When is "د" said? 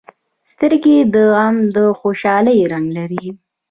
1.13-1.15